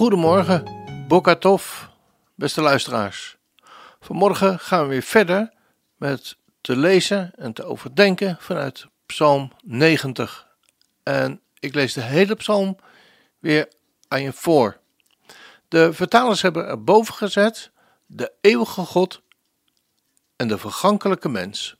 [0.00, 0.64] Goedemorgen,
[1.08, 1.86] Bokatov,
[2.34, 3.36] beste luisteraars.
[4.00, 5.52] Vanmorgen gaan we weer verder
[5.96, 10.48] met te lezen en te overdenken vanuit Psalm 90.
[11.02, 12.76] En ik lees de hele psalm
[13.38, 13.68] weer
[14.08, 14.80] aan je voor.
[15.68, 17.70] De vertalers hebben er boven gezet
[18.06, 19.22] de eeuwige God
[20.36, 21.76] en de vergankelijke mens.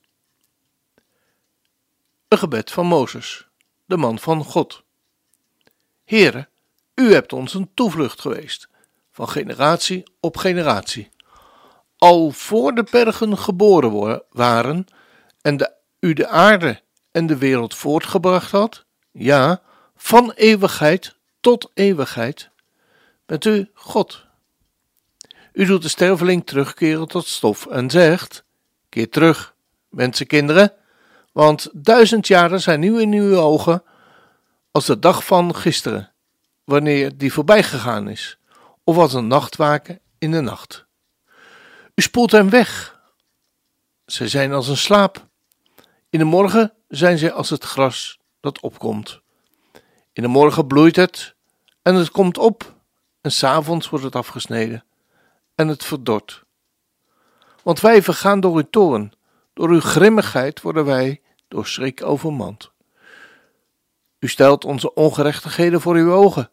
[2.28, 3.48] Een gebed van Mozes,
[3.86, 4.82] de man van God.
[6.04, 6.48] Heere,
[7.00, 8.68] u hebt ons een toevlucht geweest,
[9.12, 11.08] van generatie op generatie.
[11.98, 14.86] Al voor de bergen geboren waren
[15.40, 19.62] en de, u de aarde en de wereld voortgebracht had, ja,
[19.96, 22.50] van eeuwigheid tot eeuwigheid,
[23.26, 24.24] bent u God.
[25.52, 28.44] U doet de sterveling terugkeren tot stof en zegt:
[28.88, 29.54] Keer terug,
[29.88, 30.72] mensenkinderen,
[31.32, 33.82] want duizend jaren zijn nu in uw ogen
[34.70, 36.09] als de dag van gisteren,
[36.70, 38.38] wanneer die voorbij gegaan is,
[38.84, 40.86] of als een nachtwaken in de nacht.
[41.94, 43.00] U spoelt hen weg.
[44.06, 45.26] Zij zijn als een slaap.
[46.10, 49.20] In de morgen zijn zij als het gras dat opkomt.
[50.12, 51.34] In de morgen bloeit het
[51.82, 52.74] en het komt op,
[53.20, 54.84] en s'avonds wordt het afgesneden
[55.54, 56.44] en het verdort.
[57.62, 59.12] Want wij vergaan door uw toorn,
[59.54, 62.70] door uw grimmigheid worden wij door schrik overmand.
[64.18, 66.50] U stelt onze ongerechtigheden voor uw ogen,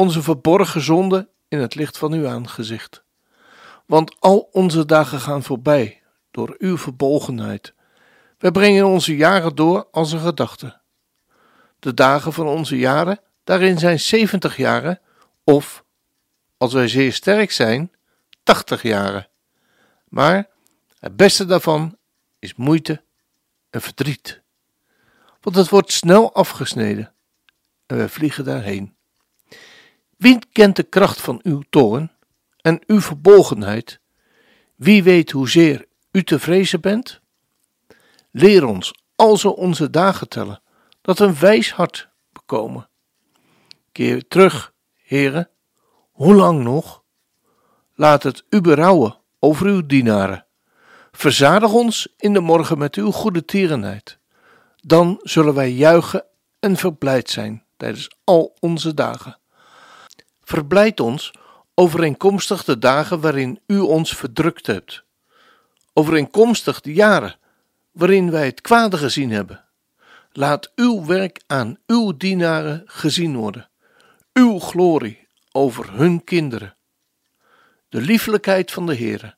[0.00, 3.02] onze verborgen zonden in het licht van uw aangezicht.
[3.86, 7.74] Want al onze dagen gaan voorbij door uw verbolgenheid.
[8.38, 10.80] Wij brengen onze jaren door als een gedachte.
[11.78, 15.00] De dagen van onze jaren, daarin zijn zeventig jaren,
[15.44, 15.84] of,
[16.56, 17.92] als wij zeer sterk zijn,
[18.42, 19.28] tachtig jaren.
[20.08, 20.48] Maar
[20.98, 21.96] het beste daarvan
[22.38, 23.02] is moeite
[23.70, 24.42] en verdriet.
[25.40, 27.12] Want het wordt snel afgesneden
[27.86, 28.98] en wij vliegen daarheen.
[30.20, 32.12] Wie kent de kracht van uw toorn
[32.60, 34.00] en uw verbolgenheid?
[34.76, 37.20] Wie weet hoezeer u te vrezen bent?
[38.30, 40.62] Leer ons alzo onze dagen tellen,
[41.00, 42.88] dat een wijs hart bekomen.
[43.92, 45.50] Keer terug, heren,
[46.10, 47.02] hoe lang nog?
[47.94, 50.46] Laat het u berouwen over uw dienaren.
[51.10, 54.18] Verzadig ons in de morgen met uw goede tierenheid.
[54.76, 56.24] Dan zullen wij juichen
[56.58, 59.39] en verblijd zijn tijdens al onze dagen.
[60.50, 61.32] Verblijd ons
[61.74, 65.04] overeenkomstig de dagen waarin u ons verdrukt hebt,
[65.92, 67.38] overeenkomstig de jaren
[67.90, 69.64] waarin wij het kwade gezien hebben.
[70.32, 73.70] Laat uw werk aan uw dienaren gezien worden,
[74.32, 76.76] uw glorie over hun kinderen.
[77.88, 79.36] De liefelijkheid van de Heere,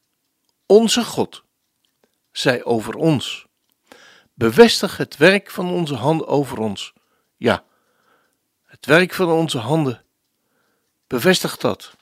[0.67, 1.45] onze God,
[2.31, 3.47] zij over ons.
[4.35, 6.93] Bevestig het werk van onze handen over ons.
[7.37, 7.65] Ja,
[8.65, 10.05] het werk van onze handen.
[11.13, 11.97] Bevestig dat.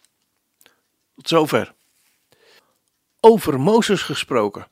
[1.15, 1.75] Tot zover.
[3.21, 4.66] Over Mozes gesproken.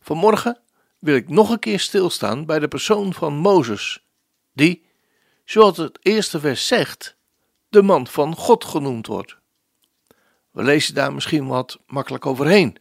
[0.00, 0.60] Vanmorgen
[0.98, 4.04] wil ik nog een keer stilstaan bij de persoon van Mozes,
[4.52, 4.86] die,
[5.44, 7.16] zoals het eerste vers zegt,
[7.68, 9.36] de man van God genoemd wordt.
[10.50, 12.76] We lezen daar misschien wat makkelijk overheen,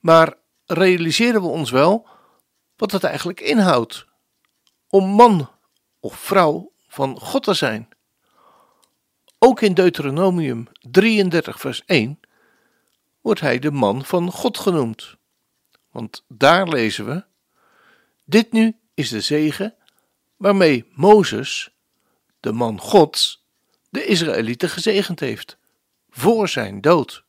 [0.00, 0.34] maar
[0.66, 2.08] realiseren we ons wel
[2.76, 4.06] wat het eigenlijk inhoudt
[4.88, 5.50] om man
[6.00, 7.91] of vrouw van God te zijn?
[9.44, 12.20] Ook in Deuteronomium 33, vers 1
[13.20, 15.16] wordt hij de man van God genoemd.
[15.90, 17.24] Want daar lezen we:
[18.24, 19.74] Dit nu is de zegen
[20.36, 21.70] waarmee Mozes,
[22.40, 23.46] de man Gods,
[23.88, 25.56] de Israëlieten gezegend heeft,
[26.10, 27.24] voor zijn dood.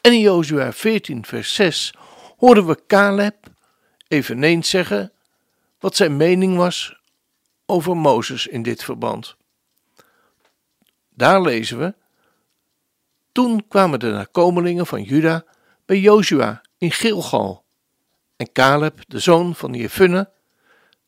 [0.00, 1.94] En in Jozua 14, vers 6
[2.36, 3.36] horen we Caleb
[4.08, 5.12] eveneens zeggen
[5.78, 7.00] wat zijn mening was
[7.66, 9.38] over Mozes in dit verband.
[11.20, 11.94] Daar lezen we:
[13.32, 15.44] Toen kwamen de nakomelingen van Juda
[15.84, 17.64] bij Jozua in Gilgal.
[18.36, 20.30] En Caleb, de zoon van Jefunne,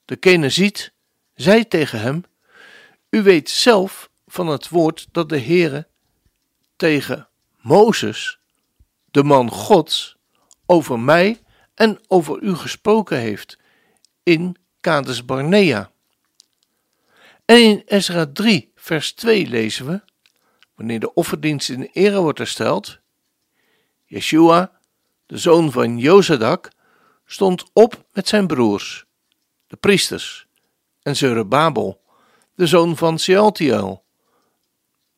[0.05, 0.93] de Keneziet,
[1.35, 2.25] zei tegen hem:
[3.11, 5.89] U weet zelf van het woord dat de Heere
[6.77, 7.29] tegen
[7.61, 8.39] Mozes,
[9.11, 10.17] de man Gods,
[10.67, 11.41] over mij
[11.75, 13.59] en over u gesproken heeft
[14.23, 15.91] in Kades Barnea.
[17.45, 20.01] En in Ezra 3, vers 2 lezen we,
[20.75, 22.99] wanneer de offerdienst in ere wordt hersteld,
[24.05, 24.81] Yeshua,
[25.27, 26.71] de zoon van Jozadak,
[27.25, 29.05] stond op met zijn broers,
[29.67, 30.47] de priesters,
[31.03, 32.01] en Zerubbabel,
[32.55, 34.05] de zoon van Sealtiel,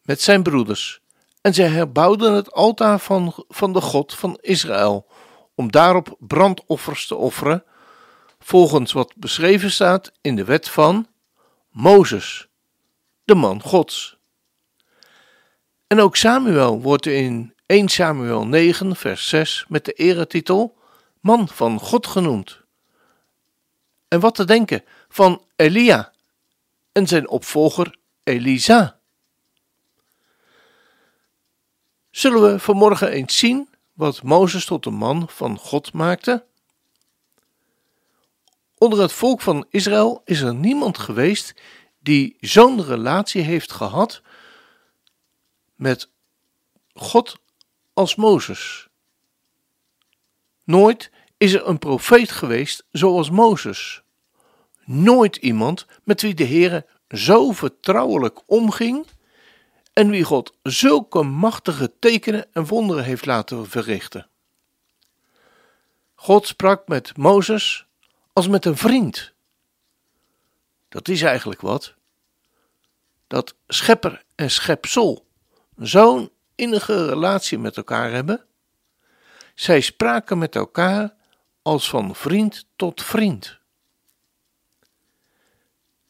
[0.02, 1.00] met zijn broeders.
[1.40, 5.06] En zij herbouwden het altaar van, van de God van Israël,
[5.54, 7.64] om daarop brandoffers te offeren,
[8.38, 11.08] volgens wat beschreven staat in de wet van
[11.70, 12.48] Mozes,
[13.24, 14.16] de man Gods.
[15.86, 20.78] En ook Samuel wordt in 1 Samuel 9, vers 6 met de eretitel
[21.20, 22.60] Man van God genoemd.
[24.08, 26.12] En wat te denken van Elia
[26.92, 28.98] en zijn opvolger Elisa.
[32.10, 36.44] Zullen we vanmorgen eens zien wat Mozes tot een man van God maakte?
[38.78, 41.54] Onder het volk van Israël is er niemand geweest
[42.04, 44.22] die zo'n relatie heeft gehad
[45.74, 46.10] met
[46.94, 47.36] God
[47.92, 48.88] als Mozes.
[50.64, 54.02] Nooit is er een profeet geweest zoals Mozes.
[54.84, 59.06] Nooit iemand met wie de Heere zo vertrouwelijk omging
[59.92, 64.28] en wie God zulke machtige tekenen en wonderen heeft laten verrichten.
[66.14, 67.86] God sprak met Mozes
[68.32, 69.33] als met een vriend.
[70.94, 71.94] Dat is eigenlijk wat.
[73.26, 75.26] Dat schepper en schepsel
[75.76, 78.44] zo'n innige relatie met elkaar hebben.
[79.54, 81.14] Zij spraken met elkaar
[81.62, 83.58] als van vriend tot vriend.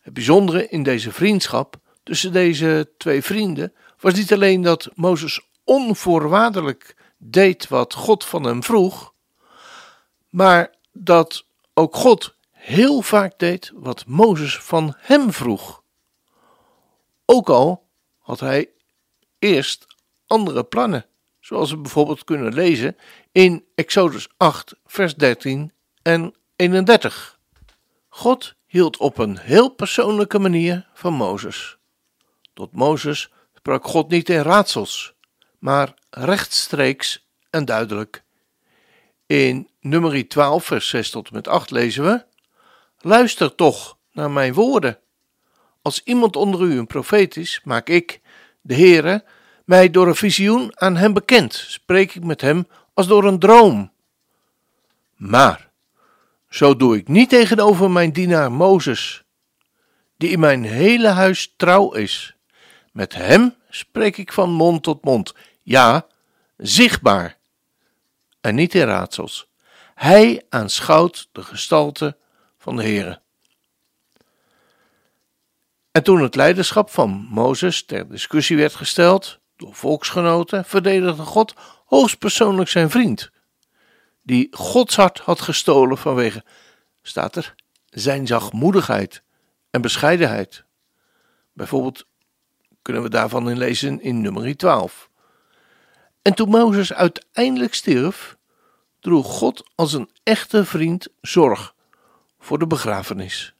[0.00, 6.96] Het bijzondere in deze vriendschap tussen deze twee vrienden was niet alleen dat Mozes onvoorwaardelijk
[7.16, 9.12] deed wat God van hem vroeg,
[10.28, 11.44] maar dat
[11.74, 12.34] ook God
[12.64, 15.82] heel vaak deed wat Mozes van hem vroeg.
[17.24, 17.88] Ook al
[18.18, 18.70] had hij
[19.38, 19.86] eerst
[20.26, 21.06] andere plannen,
[21.40, 22.96] zoals we bijvoorbeeld kunnen lezen
[23.32, 25.72] in Exodus 8, vers 13
[26.02, 27.38] en 31.
[28.08, 31.76] God hield op een heel persoonlijke manier van Mozes.
[32.54, 35.14] Tot Mozes sprak God niet in raadsels,
[35.58, 38.24] maar rechtstreeks en duidelijk.
[39.26, 42.32] In nummer 12, vers 6 tot en met 8 lezen we:
[43.06, 44.98] Luister toch naar mijn woorden.
[45.82, 48.20] Als iemand onder u een profeet is, maak ik,
[48.60, 49.24] de Heere,
[49.64, 51.54] mij door een visioen aan hem bekend.
[51.54, 53.92] Spreek ik met hem als door een droom.
[55.16, 55.70] Maar
[56.48, 59.24] zo doe ik niet tegenover mijn dienaar Mozes,
[60.16, 62.36] die in mijn hele huis trouw is.
[62.92, 66.06] Met hem spreek ik van mond tot mond, ja,
[66.56, 67.38] zichtbaar,
[68.40, 69.48] en niet in raadsels.
[69.94, 72.16] Hij aanschouwt de gestalte
[72.64, 73.20] van de Heere.
[75.90, 82.68] En toen het leiderschap van Mozes ter discussie werd gesteld door volksgenoten, verdedigde God hoogstpersoonlijk
[82.68, 83.30] zijn vriend,
[84.22, 86.44] die Gods hart had gestolen vanwege,
[87.02, 87.54] staat er,
[87.90, 89.22] zijn zachtmoedigheid
[89.70, 90.64] en bescheidenheid.
[91.52, 92.06] Bijvoorbeeld
[92.82, 95.10] kunnen we daarvan in lezen in nummer 12.
[96.22, 98.36] En toen Mozes uiteindelijk stierf,
[99.00, 101.73] droeg God als een echte vriend zorg
[102.44, 103.54] voor de begrafenis.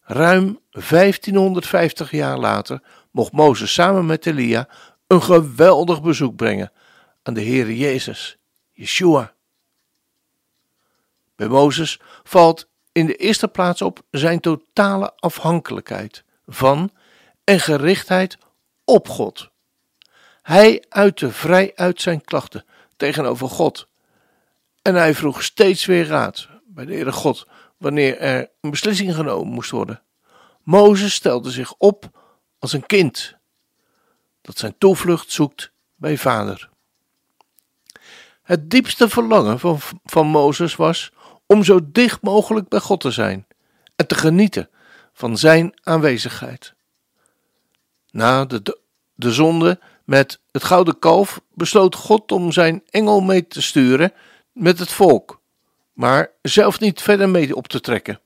[0.00, 4.68] Ruim 1550 jaar later mocht Mozes samen met Elia
[5.06, 6.72] een geweldig bezoek brengen
[7.22, 8.38] aan de Heere Jezus,
[8.72, 9.32] Yeshua.
[11.36, 16.90] Bij Mozes valt in de eerste plaats op zijn totale afhankelijkheid van
[17.44, 18.38] en gerichtheid
[18.84, 19.50] op God.
[20.42, 22.64] Hij uitte vrij uit zijn klachten
[22.96, 23.88] tegenover God.
[24.82, 27.46] En hij vroeg steeds weer raad bij de Heere God
[27.78, 30.02] wanneer er een beslissing genomen moest worden.
[30.62, 32.10] Mozes stelde zich op
[32.58, 33.36] als een kind
[34.40, 36.68] dat zijn toevlucht zoekt bij vader.
[38.42, 41.12] Het diepste verlangen van, van Mozes was
[41.46, 43.46] om zo dicht mogelijk bij God te zijn
[43.96, 44.68] en te genieten
[45.12, 46.74] van zijn aanwezigheid.
[48.10, 48.78] Na de,
[49.14, 54.12] de zonde met het gouden kalf besloot God om zijn engel mee te sturen
[54.52, 55.37] met het volk,
[55.98, 58.20] maar zelf niet verder mee op te trekken.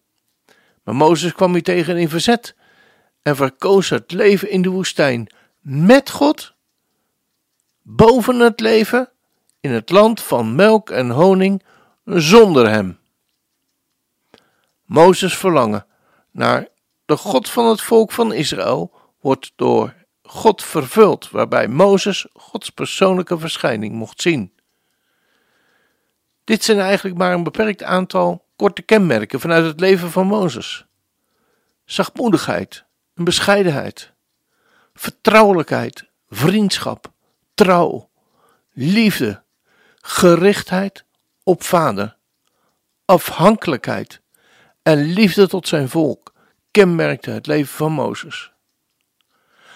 [0.83, 2.55] Maar Mozes kwam hier tegen in verzet
[3.23, 5.26] en verkoos het leven in de woestijn
[5.61, 6.55] met God,
[7.83, 9.11] boven het leven,
[9.61, 11.62] in het land van melk en honing,
[12.05, 12.99] zonder hem.
[14.85, 15.87] Mozes verlangen
[16.31, 16.69] naar
[17.05, 23.38] de God van het volk van Israël wordt door God vervuld, waarbij Mozes Gods persoonlijke
[23.38, 24.51] verschijning mocht zien.
[26.44, 30.87] Dit zijn eigenlijk maar een beperkt aantal korte kenmerken vanuit het leven van Mozes:
[31.84, 32.84] zachtmoedigheid,
[33.14, 34.12] en bescheidenheid,
[34.94, 37.12] vertrouwelijkheid, vriendschap,
[37.54, 38.11] trouw,
[38.72, 39.42] liefde,
[40.00, 41.04] gerichtheid
[41.42, 42.16] op vader,
[43.04, 44.20] afhankelijkheid
[44.82, 46.32] en liefde tot zijn volk
[46.70, 48.52] kenmerkte het leven van Mozes.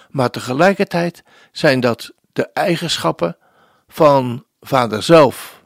[0.09, 3.37] Maar tegelijkertijd zijn dat de eigenschappen
[3.87, 5.63] van vader zelf,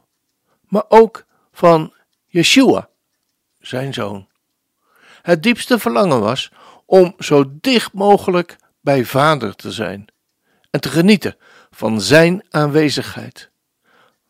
[0.72, 1.92] maar ook van
[2.26, 2.88] Yeshua,
[3.60, 4.28] zijn zoon.
[5.22, 6.50] Het diepste verlangen was
[6.86, 10.06] om zo dicht mogelijk bij vader te zijn
[10.70, 11.36] en te genieten
[11.70, 13.50] van zijn aanwezigheid.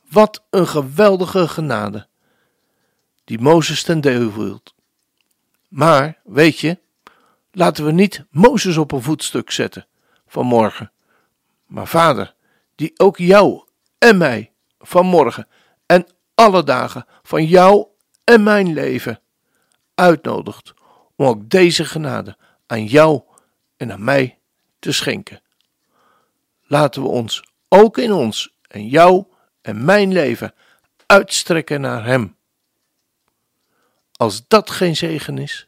[0.08, 2.06] Wat een geweldige genade
[3.24, 4.74] die Mozes ten deel hield.
[5.68, 6.78] Maar, weet je,
[7.50, 9.86] laten we niet Mozes op een voetstuk zetten
[10.26, 10.92] vanmorgen,
[11.66, 12.34] maar vader,
[12.74, 13.64] die ook jou
[13.98, 15.60] en mij vanmorgen en
[16.42, 17.86] alle dagen van jou
[18.24, 19.20] en mijn leven
[19.94, 20.74] uitnodigt
[21.16, 23.22] om ook deze genade aan jou
[23.76, 24.38] en aan mij
[24.78, 25.40] te schenken.
[26.66, 29.24] Laten we ons ook in ons en jou
[29.60, 30.54] en mijn leven
[31.06, 32.36] uitstrekken naar Hem.
[34.12, 35.66] Als dat geen zegen is.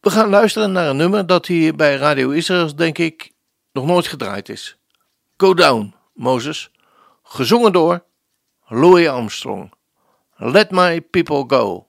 [0.00, 3.32] We gaan luisteren naar een nummer dat hier bij Radio Israël, denk ik,
[3.72, 4.76] nog nooit gedraaid is.
[5.36, 6.70] Go Down, Moses,
[7.22, 8.05] gezongen door
[8.68, 9.72] Louis Armstrong.
[10.36, 11.88] Let my people go.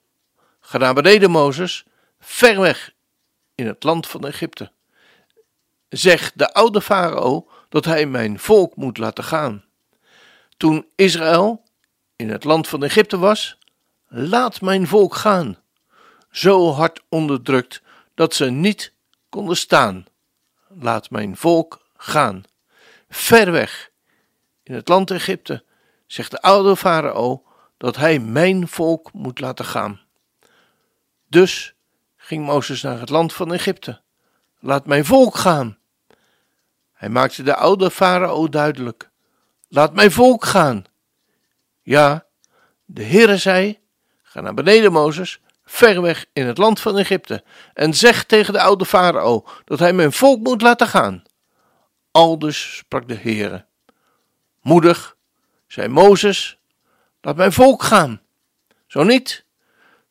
[0.59, 1.85] Ga naar beneden, Mozes,
[2.19, 2.93] ver weg
[3.55, 4.71] in het land van Egypte.
[5.89, 9.63] Zeg de oude farao dat hij mijn volk moet laten gaan.
[10.57, 11.63] Toen Israël
[12.15, 13.57] in het land van Egypte was,
[14.07, 15.57] laat mijn volk gaan,
[16.31, 17.81] zo hard onderdrukt
[18.15, 18.93] dat ze niet
[19.29, 20.05] konden staan.
[20.67, 22.43] Laat mijn volk gaan,
[23.09, 23.91] ver weg
[24.63, 25.63] in het land Egypte,
[26.07, 27.43] zegt de oude farao
[27.77, 30.01] dat hij mijn volk moet laten gaan.
[31.27, 31.75] Dus
[32.17, 34.01] ging Mozes naar het land van Egypte.
[34.59, 35.77] Laat mijn volk gaan.
[36.93, 39.09] Hij maakte de oude farao duidelijk.
[39.67, 40.83] Laat mijn volk gaan.
[41.81, 42.25] Ja,
[42.85, 43.79] de Heere zei,
[44.23, 48.61] ga naar beneden Mozes, ver weg in het land van Egypte, en zeg tegen de
[48.61, 51.23] oude farao dat hij mijn volk moet laten gaan.
[52.11, 53.65] Aldus sprak de Heere.
[54.61, 55.16] Moedig,
[55.67, 56.57] zei Mozes,
[57.21, 58.21] laat mijn volk gaan.
[58.87, 59.45] Zo niet,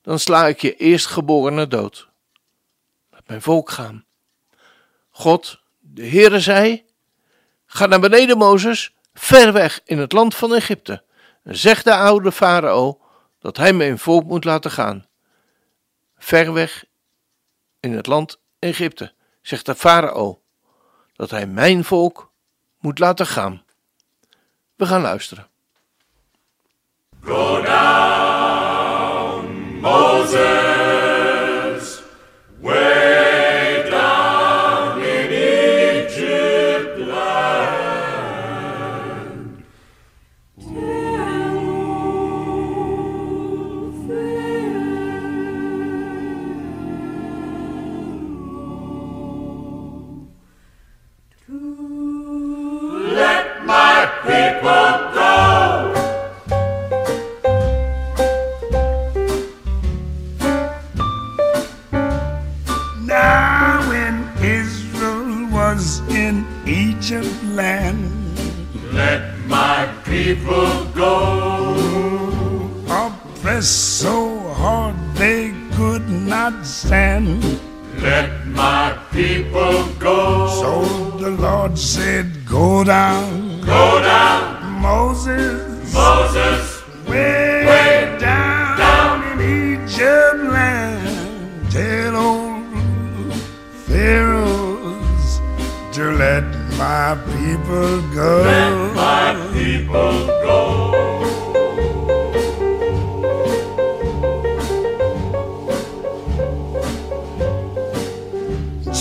[0.03, 2.09] dan sla ik je eerstgeborene dood.
[3.11, 4.05] Laat mijn volk gaan.
[5.11, 6.85] God, de Heere zei,
[7.67, 11.03] ga naar beneden Mozes, ver weg in het land van Egypte,
[11.43, 13.01] en zeg de oude farao
[13.39, 15.07] dat hij mijn volk moet laten gaan.
[16.19, 16.85] Ver weg
[17.81, 20.43] in het land Egypte, zegt de farao,
[21.13, 22.33] dat hij mijn volk
[22.79, 23.65] moet laten gaan.
[24.77, 25.47] We gaan luisteren.
[78.01, 80.49] Let my people go.
[80.63, 80.85] So
[81.19, 83.61] the Lord said, Go down.
[83.63, 84.81] Go down.
[84.81, 85.93] Moses.
[85.93, 86.83] Moses.
[87.09, 91.71] Way, way down, down in Egypt land.
[91.71, 93.33] Tell old
[93.87, 95.41] Pharaohs
[95.97, 96.45] to let
[96.77, 98.43] my people go.
[98.45, 100.96] Let my people go.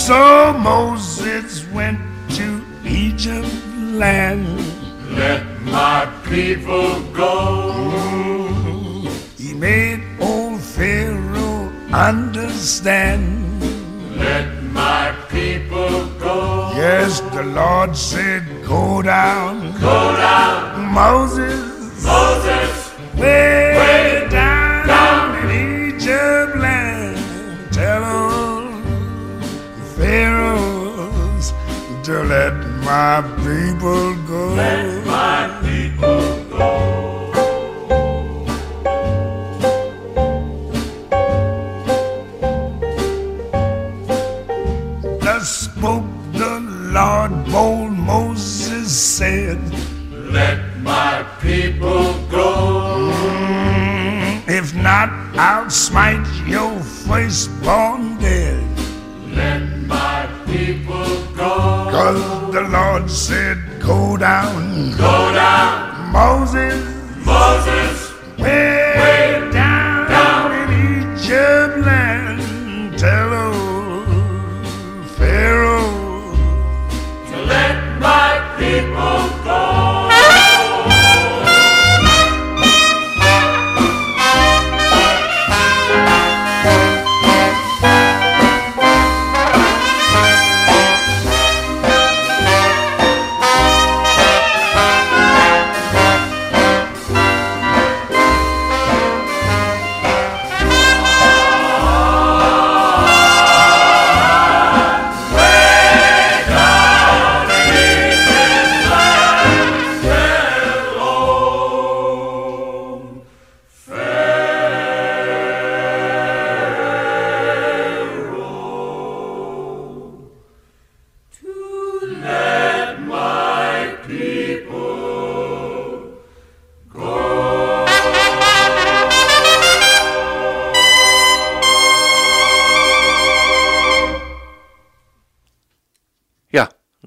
[0.05, 1.99] So Moses went
[2.37, 4.45] to Egypt land.
[5.17, 7.71] Let my people go.
[9.35, 13.23] He made old Pharaoh understand.
[14.15, 16.71] Let my people go.
[16.75, 19.71] Yes, the Lord said, Go down.
[19.81, 20.93] Go down.
[20.93, 21.54] Moses
[34.27, 34.53] go.
[34.55, 34.94] Let
[67.25, 67.94] Moses,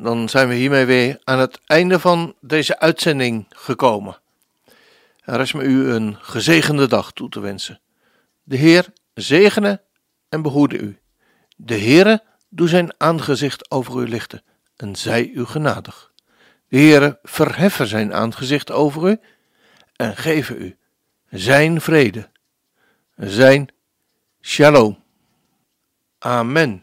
[0.02, 4.18] dan zijn we hiermee weer aan het einde van deze uitzending gekomen.
[5.24, 7.80] Er is me u een gezegende dag toe te wensen.
[8.42, 9.82] De Heer zegene
[10.28, 10.98] en behoede u.
[11.56, 14.42] De Heere doe zijn aangezicht over u lichten
[14.76, 16.12] en zij u genadig.
[16.68, 19.20] De Heere verheffen zijn aangezicht over u
[19.96, 20.76] en geven u
[21.30, 22.28] zijn vrede,
[23.16, 23.68] zijn
[24.40, 24.98] shalom.
[26.18, 26.82] Amen.